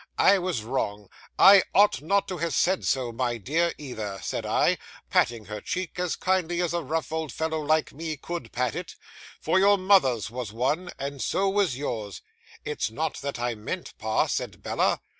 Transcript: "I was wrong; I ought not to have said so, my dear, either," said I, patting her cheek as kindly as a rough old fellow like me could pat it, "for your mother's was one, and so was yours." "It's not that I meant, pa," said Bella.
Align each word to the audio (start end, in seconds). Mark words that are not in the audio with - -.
"I 0.17 0.39
was 0.39 0.63
wrong; 0.63 1.09
I 1.37 1.61
ought 1.75 2.01
not 2.01 2.27
to 2.29 2.39
have 2.39 2.55
said 2.55 2.85
so, 2.87 3.11
my 3.11 3.37
dear, 3.37 3.71
either," 3.77 4.19
said 4.23 4.47
I, 4.47 4.79
patting 5.11 5.45
her 5.45 5.61
cheek 5.61 5.99
as 5.99 6.15
kindly 6.15 6.59
as 6.59 6.73
a 6.73 6.81
rough 6.81 7.11
old 7.11 7.31
fellow 7.31 7.59
like 7.61 7.93
me 7.93 8.17
could 8.17 8.51
pat 8.51 8.73
it, 8.75 8.95
"for 9.39 9.59
your 9.59 9.77
mother's 9.77 10.31
was 10.31 10.51
one, 10.51 10.89
and 10.97 11.21
so 11.21 11.47
was 11.49 11.77
yours." 11.77 12.23
"It's 12.65 12.89
not 12.89 13.17
that 13.21 13.37
I 13.37 13.53
meant, 13.53 13.95
pa," 13.99 14.25
said 14.25 14.63
Bella. 14.63 15.01